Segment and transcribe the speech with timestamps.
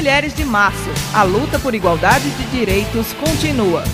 [0.00, 0.88] Mulheres de Março.
[1.12, 3.84] A luta por igualdade de direitos continua.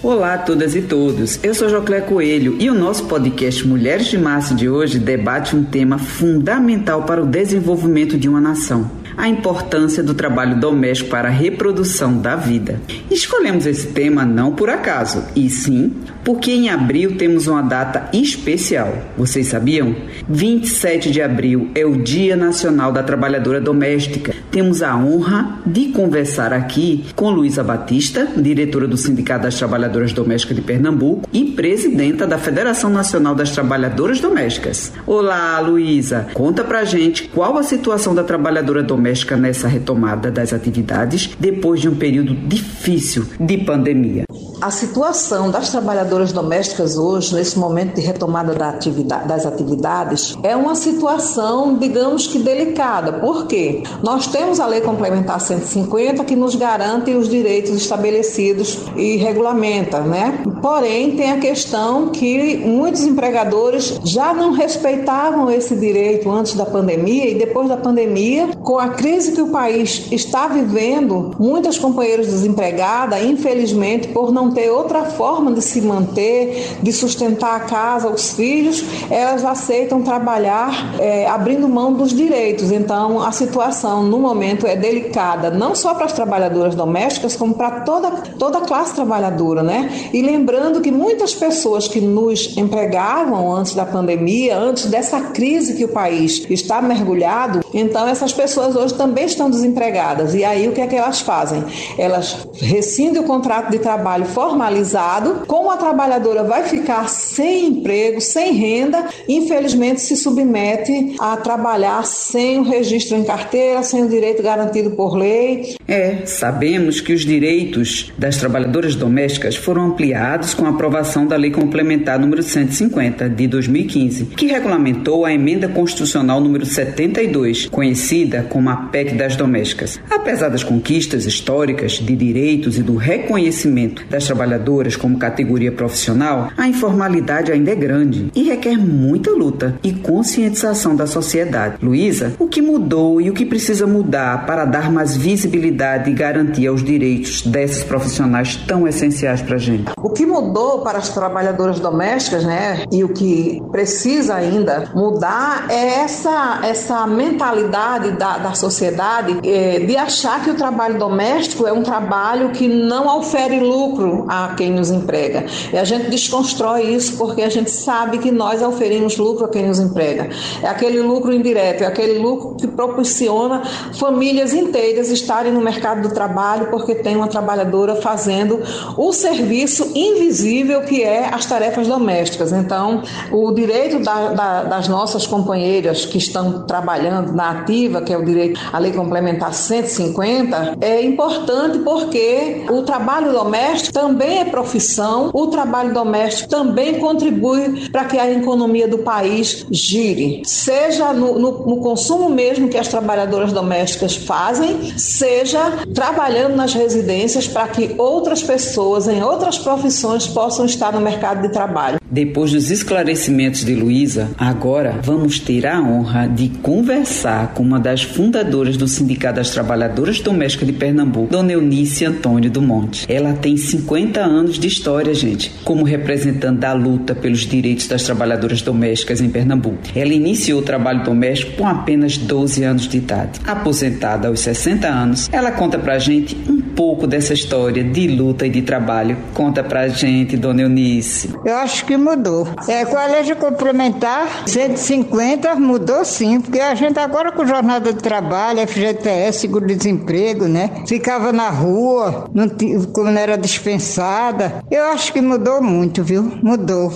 [0.00, 4.16] Olá a todas e todos, eu sou Joclé Coelho e o nosso podcast Mulheres de
[4.16, 10.02] Março de hoje debate um tema fundamental para o desenvolvimento de uma nação a importância
[10.02, 12.80] do trabalho doméstico para a reprodução da vida.
[13.10, 15.92] Escolhemos esse tema não por acaso, e sim
[16.24, 18.96] porque em abril temos uma data especial.
[19.16, 19.94] Vocês sabiam?
[20.28, 24.34] 27 de abril é o Dia Nacional da Trabalhadora Doméstica.
[24.52, 30.54] Temos a honra de conversar aqui com Luísa Batista, diretora do Sindicato das Trabalhadoras Domésticas
[30.54, 34.92] de Pernambuco e presidenta da Federação Nacional das Trabalhadoras Domésticas.
[35.06, 36.26] Olá, Luísa.
[36.34, 41.88] Conta pra gente qual a situação da trabalhadora doméstica nessa retomada das atividades depois de
[41.88, 44.24] um período difícil de pandemia.
[44.62, 50.54] A situação das trabalhadoras domésticas hoje, nesse momento de retomada da atividade, das atividades, é
[50.54, 53.14] uma situação, digamos que delicada.
[53.14, 53.82] Por quê?
[54.04, 60.44] Nós temos a Lei Complementar 150 que nos garante os direitos estabelecidos e regulamenta, né?
[60.62, 67.28] Porém, tem a questão que muitos empregadores já não respeitavam esse direito antes da pandemia
[67.28, 73.24] e depois da pandemia, com a crise que o país está vivendo, muitas companheiras desempregadas,
[73.24, 78.84] infelizmente, por não ter outra forma de se manter, de sustentar a casa, os filhos,
[79.10, 82.70] elas aceitam trabalhar é, abrindo mão dos direitos.
[82.70, 87.80] Então, a situação no momento é delicada, não só para as trabalhadoras domésticas, como para
[87.80, 89.90] toda, toda a classe trabalhadora, né?
[90.12, 95.84] E lembrando que muitas pessoas que nos empregavam antes da pandemia, antes dessa crise que
[95.84, 100.34] o país está mergulhado, então essas pessoas hoje também estão desempregadas.
[100.34, 101.64] E aí o que é que elas fazem?
[101.98, 108.52] Elas rescindem o contrato de trabalho formalizado, como a trabalhadora vai ficar sem emprego, sem
[108.54, 114.90] renda, infelizmente se submete a trabalhar sem o registro em carteira, sem o direito garantido
[114.90, 115.76] por lei.
[115.86, 121.52] É, sabemos que os direitos das trabalhadoras domésticas foram ampliados com a aprovação da Lei
[121.52, 128.76] Complementar número 150 de 2015, que regulamentou a emenda constitucional número 72, conhecida como a
[128.76, 130.00] PEC das domésticas.
[130.10, 136.66] Apesar das conquistas históricas de direitos e do reconhecimento das trabalhadoras como categoria profissional, a
[136.66, 141.76] informalidade ainda é grande e requer muita luta e conscientização da sociedade.
[141.82, 146.70] Luísa, o que mudou e o que precisa mudar para dar mais visibilidade e garantia
[146.70, 149.92] aos direitos dessas profissionais tão essenciais para a gente?
[149.98, 156.00] O que mudou para as trabalhadoras domésticas, né, e o que precisa ainda mudar é
[156.00, 161.82] essa, essa mentalidade da, da sociedade é, de achar que o trabalho doméstico é um
[161.82, 165.44] trabalho que não ofere lucro a quem nos emprega.
[165.72, 169.66] E a gente desconstrói isso porque a gente sabe que nós oferimos lucro a quem
[169.66, 170.28] nos emprega.
[170.62, 173.62] É aquele lucro indireto, é aquele lucro que proporciona
[173.94, 178.60] famílias inteiras estarem no mercado do trabalho porque tem uma trabalhadora fazendo
[178.96, 182.52] o serviço invisível que é as tarefas domésticas.
[182.52, 188.18] Então, o direito da, da, das nossas companheiras que estão trabalhando na ativa, que é
[188.18, 195.30] o direito, a lei complementar 150, é importante porque o trabalho doméstico também é profissão,
[195.32, 201.66] o trabalho doméstico também contribui para que a economia do país gire, seja no, no,
[201.66, 208.42] no consumo mesmo que as trabalhadoras domésticas fazem, seja trabalhando nas residências para que outras
[208.42, 211.98] pessoas em outras profissões possam estar no mercado de trabalho.
[212.10, 218.02] Depois dos esclarecimentos de Luísa, agora vamos ter a honra de conversar com uma das
[218.02, 223.06] fundadoras do Sindicato das Trabalhadoras Domésticas de Pernambuco, Dona Eunice Antônio do Monte.
[223.10, 228.62] Ela tem 50 anos de história, gente, como representante da luta pelos direitos das trabalhadoras
[228.62, 229.78] domésticas em Pernambuco.
[229.94, 233.40] Ela iniciou o trabalho doméstico com apenas 12 anos de idade.
[233.46, 236.36] Aposentada aos 60 anos, ela conta pra gente
[236.82, 239.16] pouco dessa história de luta e de trabalho.
[239.34, 241.32] Conta pra gente, Dona Eunice.
[241.44, 242.48] Eu acho que mudou.
[242.66, 248.00] É, com a lei complementar 150 mudou sim, porque a gente agora com jornada de
[248.00, 250.70] trabalho, FGTS, seguro-desemprego, né?
[250.88, 254.64] Ficava na rua, não não era dispensada.
[254.68, 256.32] Eu acho que mudou muito, viu?
[256.42, 256.90] Mudou.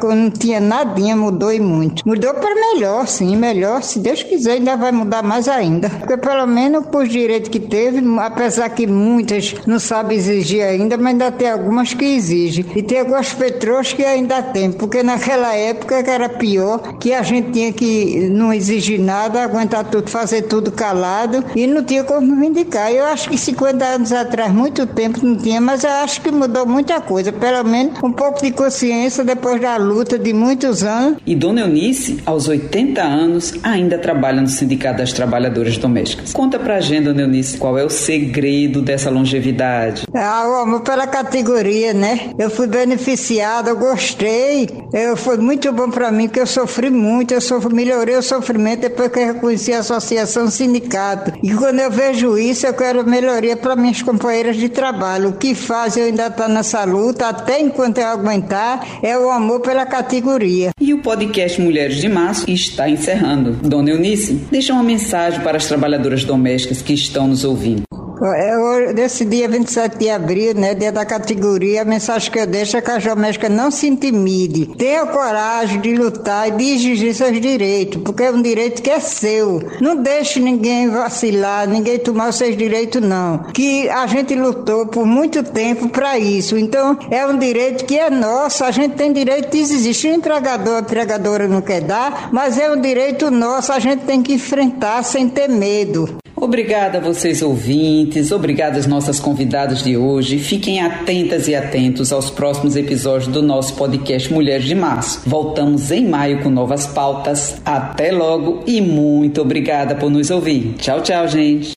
[0.00, 2.06] Quando não tinha nadinha, mudou e muito.
[2.06, 3.82] Mudou para melhor, sim, melhor.
[3.82, 5.90] Se Deus quiser, ainda vai mudar mais ainda.
[5.90, 10.96] Porque pelo menos por direito que teve, apesar que muitas muitas não sabem exigir ainda,
[10.96, 12.64] mas ainda tem algumas que exigem.
[12.76, 17.52] E tem algumas petrôs que ainda tem, porque naquela época era pior, que a gente
[17.52, 22.92] tinha que não exigir nada, aguentar tudo, fazer tudo calado e não tinha como vindicar.
[22.92, 26.66] Eu acho que 50 anos atrás, muito tempo não tinha, mas eu acho que mudou
[26.66, 31.18] muita coisa, pelo menos um pouco de consciência depois da luta de muitos anos.
[31.26, 36.32] E Dona Eunice, aos 80 anos, ainda trabalha no Sindicato das Trabalhadoras Domésticas.
[36.32, 40.04] Conta pra gente, Dona Eunice, qual é o segredo dessa longevidade?
[40.14, 42.30] Ah, o amor pela categoria, né?
[42.38, 47.32] Eu fui beneficiada, eu gostei, eu, foi muito bom para mim, porque eu sofri muito,
[47.34, 51.32] eu sofri, melhorei o sofrimento depois que eu reconheci a associação sindicato.
[51.42, 55.30] E quando eu vejo isso, eu quero melhoria para minhas companheiras de trabalho.
[55.30, 59.30] O que faz eu ainda estar tá nessa luta, até enquanto eu aguentar, é o
[59.30, 60.70] amor pela categoria.
[60.80, 63.52] E o podcast Mulheres de Março está encerrando.
[63.52, 67.91] Dona Eunice, deixa uma mensagem para as trabalhadoras domésticas que estão nos ouvindo.
[68.24, 72.76] Eu, nesse dia 27 de abril, né, dia da categoria, a mensagem que eu deixo
[72.76, 74.66] é que a doméstica não se intimide.
[74.76, 79.00] Tenha coragem de lutar e de exigir seus direitos, porque é um direito que é
[79.00, 79.60] seu.
[79.80, 83.38] Não deixe ninguém vacilar, ninguém tomar os seus direitos, não.
[83.52, 86.56] Que a gente lutou por muito tempo para isso.
[86.56, 88.64] Então, é um direito que é nosso.
[88.64, 89.94] A gente tem direito de exigir.
[89.94, 93.72] Se o empregador, a empregadora não quer dar, mas é um direito nosso.
[93.72, 96.21] A gente tem que enfrentar sem ter medo.
[96.42, 100.40] Obrigada a vocês ouvintes, obrigada às nossas convidadas de hoje.
[100.40, 105.22] Fiquem atentas e atentos aos próximos episódios do nosso podcast Mulheres de Março.
[105.24, 107.62] Voltamos em maio com novas pautas.
[107.64, 110.74] Até logo e muito obrigada por nos ouvir.
[110.78, 111.74] Tchau, tchau, gente.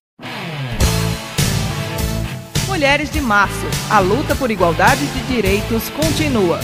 [2.67, 3.67] Mulheres de Março.
[3.87, 6.59] A luta por igualdade de direitos continua.